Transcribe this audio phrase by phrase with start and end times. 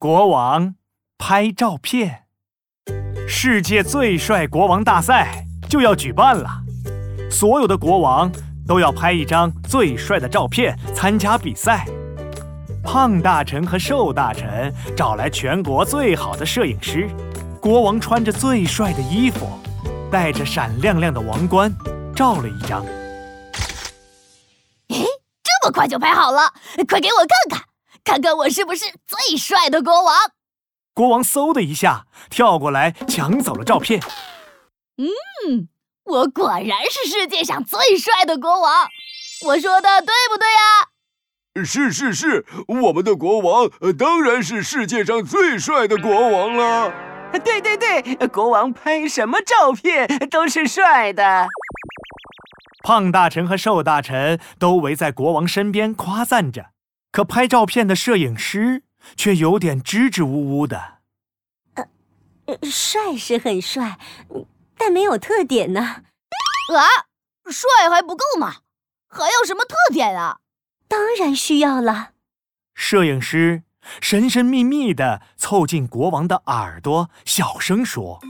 [0.00, 0.76] 国王
[1.18, 2.26] 拍照片，
[3.26, 6.48] 世界最帅国王大赛就要举办了，
[7.28, 8.30] 所有的国王
[8.64, 11.84] 都要拍一张最帅的照片参加比赛。
[12.84, 17.10] 胖大臣和瘦大臣找来全国最好的摄影师，
[17.60, 19.48] 国王穿着最帅的衣服，
[20.12, 21.74] 戴着闪亮亮的王冠，
[22.14, 22.84] 照了一张。
[24.90, 25.04] 诶，
[25.42, 26.54] 这么快就拍好了，
[26.88, 27.67] 快给我看看！
[28.08, 30.16] 看看我是不是最帅的国王？
[30.94, 34.00] 国王嗖的一下跳过来抢走了照片。
[34.96, 35.68] 嗯，
[36.04, 38.88] 我果然是世界上最帅的国王。
[39.44, 41.66] 我说的对不对呀？
[41.66, 42.46] 是是是，
[42.82, 46.90] 我们的国王当然是世界上最帅的国王了。
[47.44, 51.46] 对对对，国王拍什么照片都是帅的。
[52.82, 56.70] 胖大臣和瘦大臣都围在国王身边夸赞着。
[57.10, 58.82] 可拍照片的摄影师
[59.16, 60.98] 却有点支支吾吾的。
[61.74, 63.98] 呃，帅是很帅，
[64.76, 65.80] 但没有特点呢。
[65.80, 66.84] 啊，
[67.50, 68.56] 帅还不够吗？
[69.08, 70.38] 还要什么特点啊？
[70.86, 72.10] 当然需要了。
[72.74, 73.62] 摄影师
[74.00, 78.20] 神神秘秘的凑近国王的耳朵，小声说：“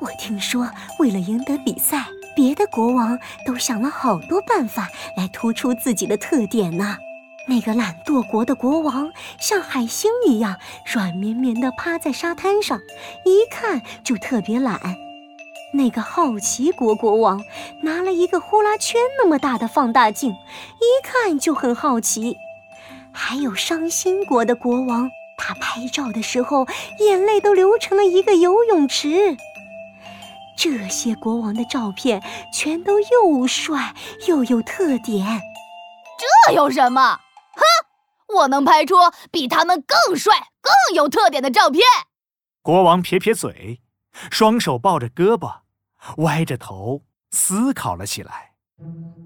[0.00, 6.96] 我听说，为了赢得比赛，别的国王都想了好多办法来突出自己的特点呢。”
[7.48, 12.80] 那个懒惰国的国王像海星一样软绵绵地趴在沙滩上，
[13.24, 14.80] 一看就特别懒。
[15.72, 17.44] 那个好奇国国王
[17.82, 22.36] 拿了一个呼啦圈那么大的放大镜，一看就很好奇。
[23.12, 26.66] 还有伤心国的国王，他拍照的时候
[27.00, 29.36] 眼泪都流成了一个游泳池。
[30.56, 33.94] 这些国王的照片全都又帅
[34.26, 35.42] 又有特点，
[36.46, 37.20] 这有什么？
[38.36, 38.94] 我能拍出
[39.30, 41.82] 比他们更帅、更有特点的照片。
[42.62, 43.80] 国王撇撇嘴，
[44.30, 45.60] 双手抱着胳膊，
[46.18, 48.52] 歪着头思考了起来。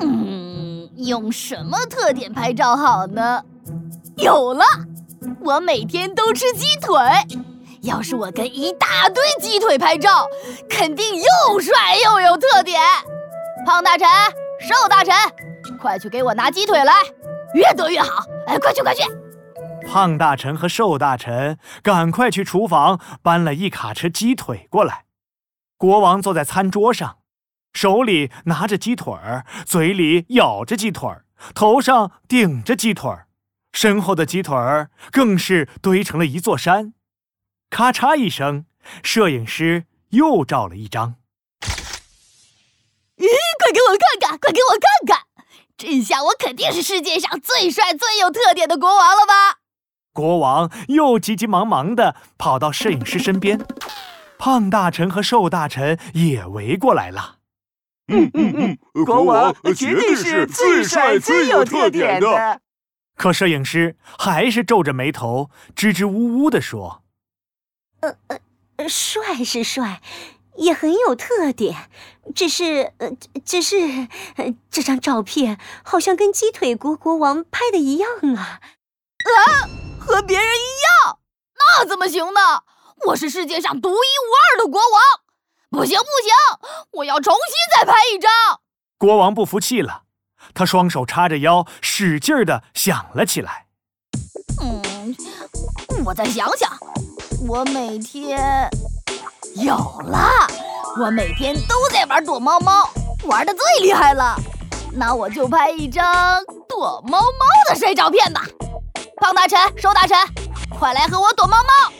[0.00, 3.44] 嗯，用什么特点拍照好呢？
[4.16, 4.64] 有了，
[5.40, 6.96] 我每天都吃鸡腿。
[7.82, 10.26] 要是我跟一大堆鸡腿拍照，
[10.68, 12.80] 肯定又帅又有特点。
[13.64, 14.08] 胖大臣、
[14.60, 15.14] 瘦大臣，
[15.80, 16.92] 快去给我拿鸡腿来！
[17.54, 18.24] 越多越好！
[18.46, 19.02] 哎，快去快去！
[19.86, 25.04] 胖大臣和瘦大臣赶快去厨房搬了一卡车鸡腿过来。
[25.76, 27.18] 国王坐在餐桌上，
[27.72, 33.28] 手里拿着鸡腿儿，嘴里咬着鸡腿儿，头上顶着鸡腿儿，
[33.72, 36.94] 身后的鸡腿儿更是堆成了一座山。
[37.68, 38.64] 咔嚓一声，
[39.02, 41.16] 摄影师又照了一张。
[43.16, 43.26] 咦，
[43.58, 44.38] 快给我看看！
[44.38, 45.25] 快给我看看！
[45.76, 49.58] 这下我肯定是世界上最帅、最有特点的国王了吧？
[50.12, 53.60] 国王又急急忙忙地跑到摄影师身边，
[54.38, 57.36] 胖大臣和瘦大臣也围过来了。
[58.08, 62.60] 嗯嗯嗯，国王绝对是最帅、最有特点的。
[63.16, 67.02] 可摄影师还是皱着眉头，支支吾吾地说
[68.00, 68.16] ：“呃
[68.76, 70.00] 呃，帅是帅。”
[70.56, 71.88] 也很有特点，
[72.34, 73.10] 只是呃，
[73.44, 74.08] 只是
[74.70, 78.60] 这张照片好像跟鸡腿国国王拍的一样啊！
[79.24, 79.68] 啊，
[79.98, 81.18] 和别人一样，
[81.56, 82.62] 那怎么行呢？
[83.06, 85.00] 我是世界上独一无二的国王！
[85.70, 88.30] 不行不行，我要重新再拍一张！
[88.96, 90.04] 国王不服气了，
[90.54, 93.66] 他双手叉着腰，使劲的想了起来。
[94.62, 95.14] 嗯，
[96.04, 96.70] 我再想想，
[97.46, 98.70] 我每天。
[99.64, 99.74] 有
[100.04, 100.28] 了，
[101.00, 102.90] 我每天都在玩躲猫猫，
[103.24, 104.36] 玩的最厉害了。
[104.92, 106.04] 那我就拍一张
[106.68, 108.42] 躲猫猫的帅照片吧。
[109.16, 110.14] 胖大臣、瘦大臣，
[110.68, 111.92] 快来和我躲猫猫！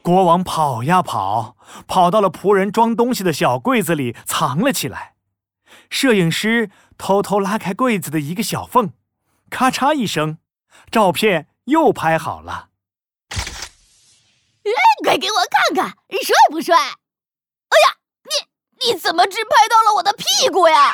[0.00, 1.56] 国王跑呀跑，
[1.86, 5.12] 跑到了仆人装东西的小柜子里藏了起来。
[5.90, 8.92] 摄影师偷偷拉开柜子的一个小缝，
[9.50, 10.38] 咔嚓一声，
[10.90, 12.68] 照片又拍好了。
[15.04, 16.76] 快给我看看，帅不帅？
[16.76, 20.92] 哎呀，你你怎么只拍到了我的屁股呀？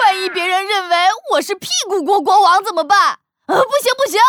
[0.00, 0.96] 万一别人认为
[1.32, 3.20] 我是屁股国国王怎么办？
[3.46, 4.20] 呃，不行不行！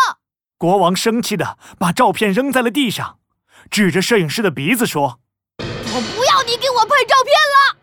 [0.56, 3.18] 国王生气的把照片扔在了地上，
[3.70, 5.20] 指着摄影师的鼻子说
[5.58, 7.76] ：“我不要你给我拍照片了！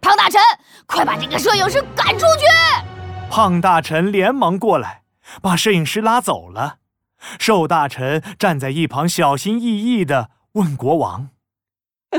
[0.00, 0.40] 胖大臣，
[0.86, 2.46] 快把这个摄影师赶出去！”
[3.30, 5.02] 胖大臣连忙过来，
[5.40, 6.78] 把摄影师拉走了。
[7.38, 10.30] 瘦大臣站在一旁，小心翼翼地。
[10.52, 11.28] 问国王：“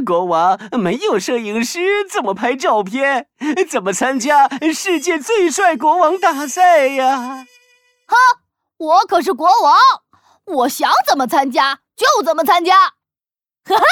[0.06, 3.30] 国王没有摄影师怎么拍照片？
[3.68, 7.48] 怎么参加世界最帅国王大赛呀
[8.06, 8.16] ？”“哈，
[8.78, 9.76] 我可是国王，
[10.58, 12.76] 我想怎么参加就怎么参加。
[13.66, 13.84] 哈哈，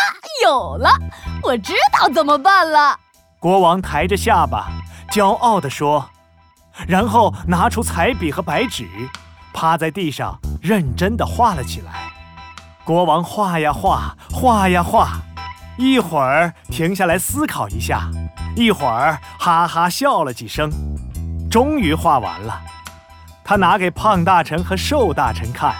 [0.43, 0.91] 有了，
[1.41, 2.99] 我知道怎么办了。
[3.39, 4.67] 国王抬着下巴，
[5.11, 6.07] 骄傲地说，
[6.87, 8.87] 然后拿出彩笔和白纸，
[9.53, 12.11] 趴在地上认真地画了起来。
[12.83, 15.19] 国王画呀画，画呀画，
[15.77, 18.09] 一会儿停下来思考一下，
[18.55, 20.71] 一会儿哈哈笑了几声，
[21.51, 22.59] 终于画完了。
[23.43, 25.75] 他拿给胖大臣和瘦大臣看，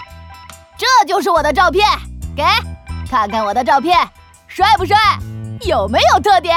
[0.78, 1.84] 这就是我的照片，
[2.36, 2.44] 给。
[3.10, 3.98] 看看我的照片，
[4.46, 4.96] 帅不帅？
[5.62, 6.56] 有没有特点？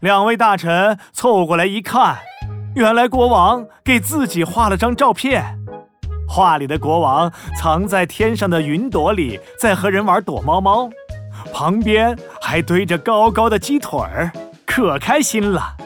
[0.00, 2.18] 两位大臣凑过来一看，
[2.74, 5.59] 原来国王给自己画了张照片。
[6.32, 10.88] 画里的国王藏在天上的云朵里，在和人玩躲猫猫，
[11.52, 14.30] 旁边还堆着高高的鸡腿儿，
[14.64, 15.76] 可开心了。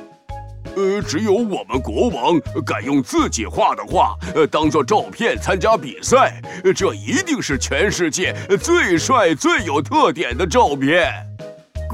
[0.76, 6.42] 呃，只有我们国王敢用自己画的画，呃，当做照片参加比赛，
[6.76, 11.10] 这一定是全世界最帅、最有特点的照片。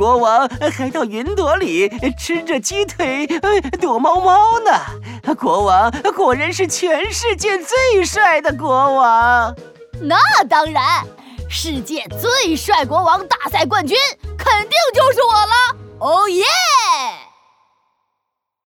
[0.01, 1.87] 国王还到云朵里
[2.19, 3.27] 吃着鸡腿，
[3.79, 5.35] 躲猫猫呢。
[5.35, 9.55] 国王果然是全世界最帅的国王。
[10.01, 10.17] 那
[10.49, 11.05] 当然，
[11.51, 13.95] 世界最帅国王大赛冠军
[14.39, 15.77] 肯定就是我了。
[15.99, 16.45] 哦耶！